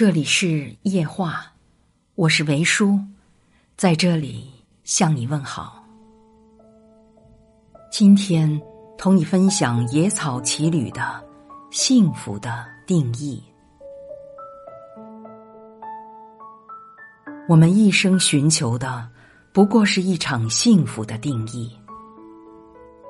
[0.00, 1.52] 这里是夜话，
[2.14, 2.98] 我是维叔，
[3.76, 4.50] 在这里
[4.82, 5.84] 向你问好。
[7.92, 8.58] 今天
[8.96, 11.22] 同你分享《野草奇旅》的
[11.70, 13.44] 幸福的定义。
[17.46, 19.06] 我们一生寻求的，
[19.52, 21.70] 不过是一场幸福的定义。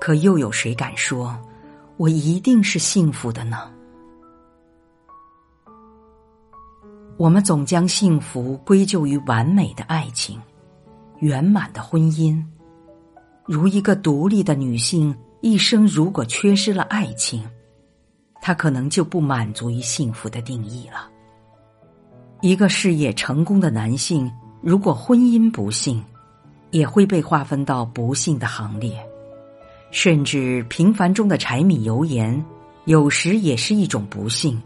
[0.00, 1.36] 可又有谁敢说，
[1.96, 3.72] 我一定是幸福的呢？
[7.16, 10.40] 我们总将幸福归咎于完美的爱情、
[11.20, 12.42] 圆满的婚姻。
[13.44, 17.42] 如一个独立的女性一生如果缺失了爱情，
[18.42, 21.08] 她可能就不满足于幸福的定义了。
[22.42, 24.30] 一个事业成功的男性
[24.60, 26.04] 如果婚姻不幸，
[26.70, 28.94] 也会被划分到不幸的行列。
[29.90, 32.44] 甚至平凡中的柴米油盐，
[32.84, 34.60] 有时也是一种不幸。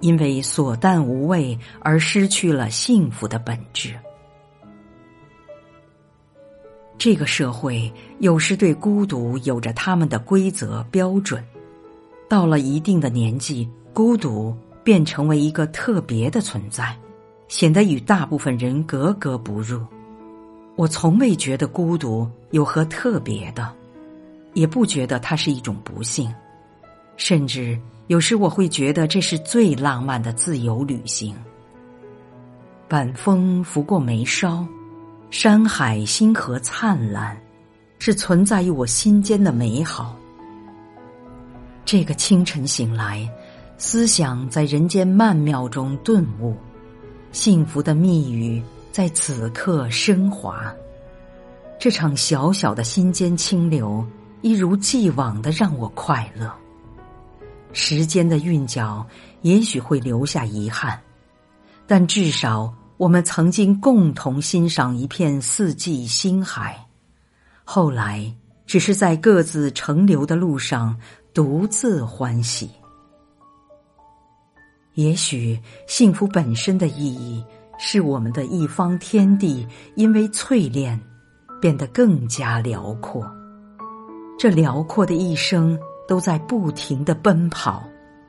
[0.00, 3.94] 因为所淡无味而失去了幸福的本质。
[6.98, 11.42] 这个社会有时对孤独有着他们的规则标准，
[12.28, 16.94] 到了一定的年纪，孤独便成为一个特别的存在，
[17.48, 19.80] 显得与大部分人格格不入。
[20.76, 23.72] 我从未觉得孤独有何特别的，
[24.52, 26.30] 也不觉得它是一种不幸，
[27.16, 27.78] 甚至。
[28.10, 31.32] 有时我会觉得这是最浪漫的自由旅行。
[32.88, 34.66] 晚风拂过眉梢，
[35.30, 37.40] 山海星河灿烂，
[38.00, 40.16] 是存在于我心间的美好。
[41.84, 43.30] 这个清晨醒来，
[43.78, 46.56] 思想在人间曼妙中顿悟，
[47.30, 50.74] 幸福的蜜语在此刻升华。
[51.78, 54.04] 这场小小的心间清流，
[54.42, 56.52] 一如既往的让我快乐。
[57.72, 59.06] 时间的韵脚
[59.42, 61.00] 也许会留下遗憾，
[61.86, 66.86] 但至少我们曾经共同欣赏一片四季星海，
[67.64, 68.34] 后来
[68.66, 70.96] 只是在各自乘流的路上
[71.32, 72.70] 独自欢喜。
[74.94, 77.42] 也许幸福本身的意义，
[77.78, 81.00] 是我们的一方天地因为淬炼，
[81.60, 83.24] 变得更加辽阔。
[84.38, 85.78] 这辽阔的一生。
[86.10, 87.84] 都在不停的奔跑，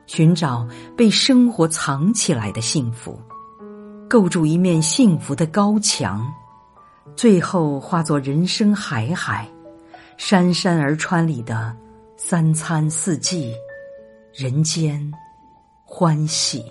[0.06, 0.64] 寻找
[0.96, 3.18] 被生活藏起来的幸福，
[4.08, 6.24] 构筑一面幸福的高墙，
[7.16, 9.48] 最后化作人生海海、
[10.16, 11.76] 山山而川里的
[12.16, 13.52] 三餐四季，
[14.32, 15.12] 人间
[15.84, 16.64] 欢喜。